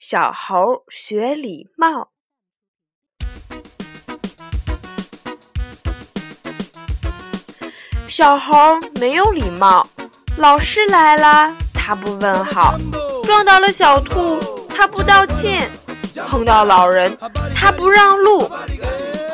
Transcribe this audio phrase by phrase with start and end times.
[0.00, 2.08] 小猴学礼貌》。
[8.08, 8.56] 小猴
[8.98, 9.86] 没有礼貌，
[10.38, 12.78] 老师来了他不问好，
[13.24, 14.40] 撞到了小兔
[14.70, 15.70] 他不道歉，
[16.30, 17.14] 碰到老人
[17.54, 18.50] 他不让路。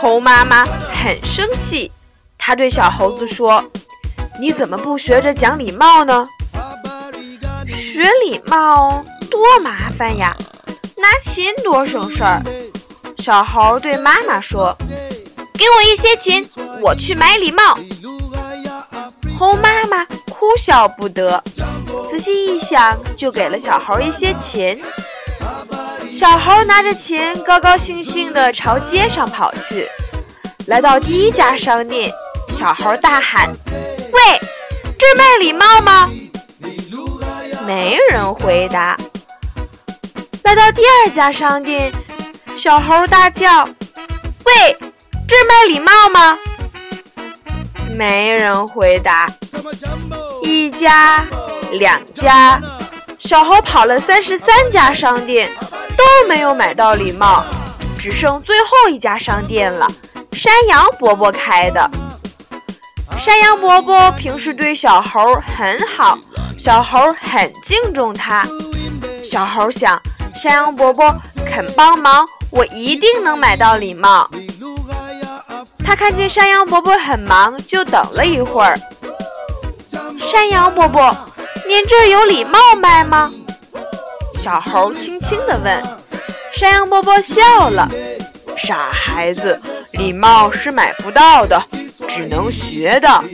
[0.00, 1.92] 猴妈妈很生气，
[2.38, 3.62] 他对小猴子说
[4.40, 6.26] ：“你怎么不学着讲礼貌呢？”
[7.68, 10.36] 学礼貌多麻烦呀，
[11.04, 12.42] 拿钱多省事儿。
[13.18, 14.74] 小猴对妈妈说
[15.52, 16.42] ：“给我一些钱，
[16.80, 17.78] 我去买礼貌。”
[19.38, 21.44] 猴妈妈哭笑不得，
[22.08, 24.80] 仔细一想，就给了小猴一些钱。
[26.10, 29.86] 小猴拿着钱，高高兴兴地朝街上跑去。
[30.68, 32.10] 来到第一家商店，
[32.48, 33.52] 小猴大喊
[34.10, 34.40] ：“喂，
[34.98, 36.10] 这卖礼貌吗？”
[37.66, 38.96] 没人回答。
[40.44, 41.90] 来到第二家商店，
[42.58, 43.64] 小猴大叫
[44.44, 44.76] ：“喂，
[45.26, 46.38] 这卖礼貌吗？”
[47.96, 49.26] 没人回答。
[50.42, 51.24] 一家，
[51.72, 52.60] 两家，
[53.18, 55.50] 小猴跑了三十三家商店，
[55.96, 57.42] 都没有买到礼帽，
[57.98, 59.90] 只剩最后一家商店了。
[60.32, 61.90] 山羊伯伯开的。
[63.18, 66.18] 山羊伯伯平时对小猴很好。
[66.58, 68.46] 小猴很敬重他。
[69.24, 70.00] 小猴想，
[70.34, 71.14] 山羊伯伯
[71.46, 74.28] 肯帮忙，我一定能买到礼帽。
[75.84, 78.76] 他看见山羊伯伯很忙，就等了一会儿。
[80.20, 81.16] 山羊伯伯，
[81.68, 83.30] 您这有礼帽卖吗？
[84.42, 85.82] 小猴轻轻地问。
[86.54, 87.88] 山羊伯伯笑了
[88.56, 89.60] ：“傻孩子，
[89.92, 91.62] 礼帽是买不到的，
[92.08, 93.24] 只能学的。”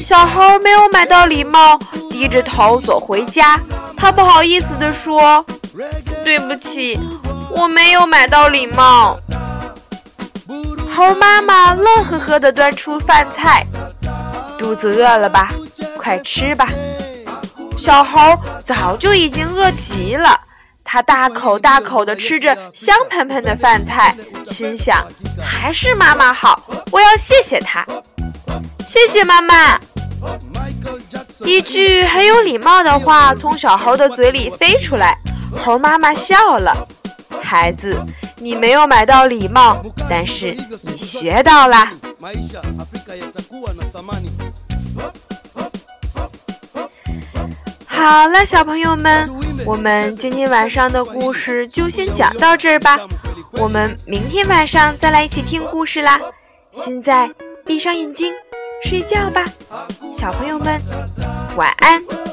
[0.00, 1.78] 小猴没有买到礼帽，
[2.10, 3.58] 低着头走回家。
[4.04, 5.42] 他不好意思地说
[6.22, 7.00] ：“对不起，
[7.56, 9.18] 我没有买到礼帽。”
[10.94, 13.64] 猴妈妈乐呵呵地端出饭菜
[14.60, 15.50] ：“肚子饿了吧？
[15.96, 16.68] 快吃吧！”
[17.80, 20.38] 小猴早就已经饿极了，
[20.84, 25.02] 他大口大口地吃着香喷喷的饭菜，心想
[25.42, 27.82] ：“还是妈妈好，我要谢谢她。”
[28.86, 29.80] 谢谢妈妈。
[31.44, 35.16] 一句很有礼貌的话从小猴的嘴里飞出来，
[35.56, 36.86] 猴妈妈笑了。
[37.42, 37.94] 孩子，
[38.38, 41.88] 你没有买到礼貌，但是你学到了。
[47.86, 49.30] 好了，小朋友们，
[49.66, 52.98] 我们今天晚上的故事就先讲到这儿吧。
[53.52, 56.18] 我们明天晚上再来一起听故事啦。
[56.72, 57.30] 现在
[57.66, 58.32] 闭上眼睛。
[58.86, 59.42] 睡觉吧，
[60.12, 60.78] 小朋友们，
[61.56, 62.23] 晚安。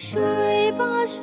[0.00, 1.20] 睡吧睡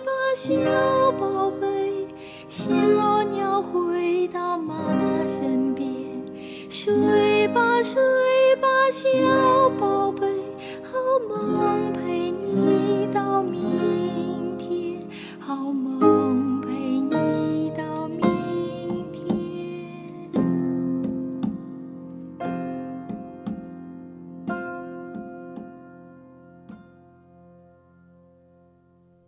[0.00, 2.04] 吧小宝贝
[2.48, 5.86] 小鸟回到妈妈身边。
[6.68, 8.02] 睡吧睡